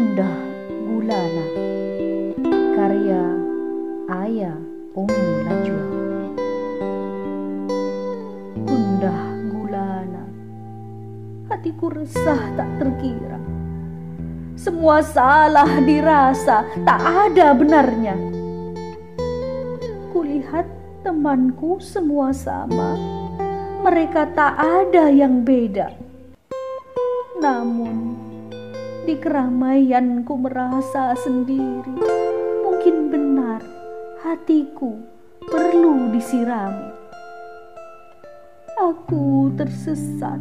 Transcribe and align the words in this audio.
Kundah 0.00 0.32
Gulana. 0.88 1.46
Karya 2.72 3.24
Ayah 4.08 4.56
Umi 4.96 5.28
Najwa. 5.44 5.84
Kundah 8.64 9.22
Gulana. 9.52 10.24
Hatiku 11.52 11.92
resah 11.92 12.48
tak 12.56 12.80
terkira. 12.80 13.36
Semua 14.56 15.04
salah 15.04 15.68
dirasa 15.84 16.64
tak 16.80 17.00
ada 17.04 17.52
benarnya. 17.52 18.16
Kulihat 20.16 20.64
temanku 21.04 21.76
semua 21.76 22.32
sama. 22.32 22.96
Mereka 23.84 24.32
tak 24.32 24.56
ada 24.56 25.12
yang 25.12 25.44
beda. 25.44 25.92
Namun 27.36 28.29
di 29.10 29.18
keramaianku 29.18 30.38
merasa 30.38 31.18
sendiri. 31.18 31.98
Mungkin 32.62 33.10
benar 33.10 33.58
hatiku 34.22 35.02
perlu 35.50 36.14
disirami. 36.14 36.94
Aku 38.78 39.50
tersesat 39.58 40.38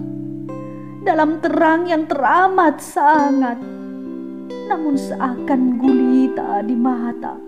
dalam 1.02 1.42
terang 1.42 1.90
yang 1.90 2.06
teramat 2.06 2.78
sangat. 2.78 3.58
Namun 4.70 4.94
seakan 5.02 5.82
gulita 5.82 6.62
di 6.62 6.78
mata, 6.78 7.42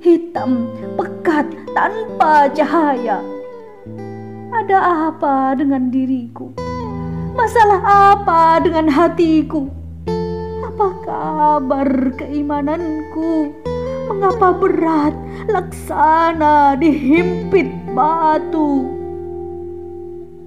hitam, 0.00 0.72
pekat, 0.96 1.52
tanpa 1.76 2.48
cahaya. 2.48 3.20
Ada 4.56 5.12
apa 5.12 5.52
dengan 5.52 5.92
diriku? 5.92 6.48
Masalah 7.36 8.16
apa 8.16 8.56
dengan 8.64 8.88
hatiku? 8.88 9.81
Kabar 11.52 12.16
keimananku? 12.16 13.52
Mengapa 14.08 14.56
berat 14.56 15.12
laksana 15.52 16.80
dihimpit 16.80 17.92
batu? 17.92 18.88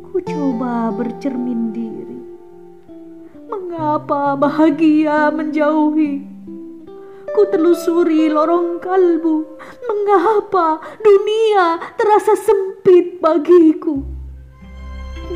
Ku 0.02 0.17
coba 0.25 0.89
bercermin 0.97 1.70
diri. 1.70 2.17
Mengapa 3.45 4.34
bahagia 4.34 5.30
menjauhi? 5.30 6.25
Ku 7.38 7.42
telusuri 7.53 8.25
lorong 8.25 8.81
kalbu. 8.81 9.45
Mengapa 9.86 10.81
dunia 11.06 11.86
terasa 12.02 12.34
sempit 12.34 13.22
bagiku? 13.22 14.02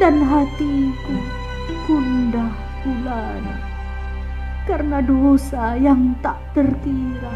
Dan 0.01 0.17
hatiku 0.25 1.13
gundah 1.85 2.57
gulana 2.81 3.78
karena 4.69 5.01
dosa 5.01 5.73
yang 5.81 6.13
tak 6.21 6.37
terkira. 6.53 7.33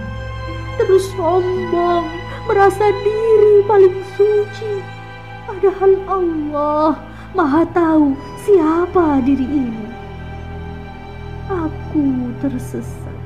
Terus 0.78 1.10
sombong, 1.18 2.06
merasa 2.46 2.94
diri 3.02 3.66
paling 3.66 3.98
suci. 4.14 4.74
Padahal 5.50 5.94
Allah 6.06 6.94
maha 7.34 7.66
tahu 7.74 8.14
siapa 8.46 9.26
diri 9.26 9.50
ini. 9.50 9.90
Aku 11.50 12.30
tersesat. 12.38 13.18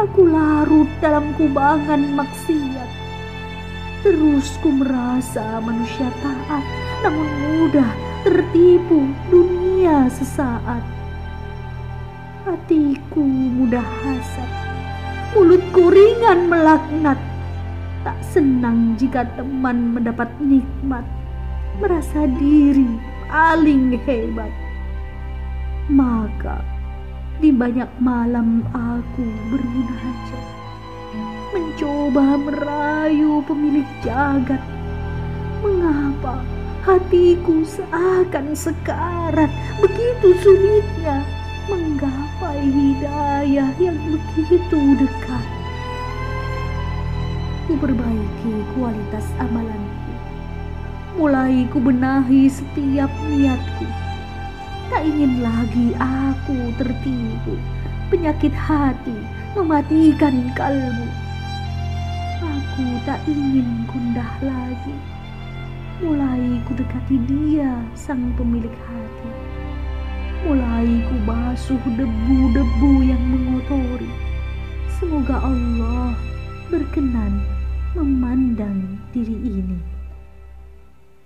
Aku 0.00 0.24
larut 0.24 0.88
dalam 1.04 1.36
kubangan 1.36 2.00
maksiat. 2.16 2.90
Terus 4.00 4.56
ku 4.64 4.72
merasa 4.72 5.60
manusia 5.60 6.08
taat, 6.24 6.64
namun 7.04 7.28
mudah 7.52 7.92
tertipu 8.24 9.12
dunia 9.28 10.08
sesaat 10.08 10.99
Hatiku 12.40 13.20
mudah 13.20 13.84
hasad, 13.84 14.48
mulutku 15.36 15.92
ringan 15.92 16.48
melaknat. 16.48 17.20
Tak 18.00 18.16
senang 18.32 18.96
jika 18.96 19.28
teman 19.36 19.92
mendapat 19.92 20.32
nikmat, 20.40 21.04
merasa 21.84 22.24
diri 22.40 22.96
paling 23.28 23.92
hebat. 24.08 24.48
Maka 25.92 26.64
di 27.44 27.52
banyak 27.52 27.92
malam 28.00 28.64
aku 28.72 29.26
bermunajat, 29.52 30.44
mencoba 31.52 32.40
merayu 32.40 33.44
pemilik 33.44 33.88
jagat. 34.00 34.64
Mengapa 35.60 36.40
hatiku 36.88 37.68
seakan 37.68 38.56
sekarat 38.56 39.52
begitu 39.76 40.32
sulitnya 40.40 41.20
menggapai 41.70 42.66
hidayah 42.66 43.70
yang 43.78 43.94
begitu 44.10 44.80
dekat. 44.98 45.46
Ku 47.70 47.78
perbaiki 47.78 48.54
kualitas 48.74 49.30
amalanku. 49.38 50.12
Mulai 51.14 51.70
ku 51.70 51.78
benahi 51.78 52.50
setiap 52.50 53.10
niatku. 53.30 53.86
Tak 54.90 55.06
ingin 55.06 55.38
lagi 55.38 55.94
aku 55.94 56.74
tertipu. 56.74 57.54
Penyakit 58.10 58.50
hati 58.50 59.14
mematikan 59.54 60.50
kalbu. 60.58 61.06
Aku 62.42 62.86
tak 63.06 63.22
ingin 63.30 63.86
kundah 63.86 64.34
lagi. 64.42 64.96
Mulai 66.02 66.58
ku 66.66 66.74
dekati 66.74 67.22
dia 67.30 67.70
sang 67.94 68.34
pemilik 68.34 68.74
hati 68.90 69.09
mulai 70.80 71.04
ku 71.12 71.16
basuh 71.28 71.82
debu-debu 71.92 72.92
yang 73.04 73.20
mengotori. 73.28 74.08
Semoga 74.96 75.36
Allah 75.44 76.16
berkenan 76.72 77.44
memandang 77.92 78.96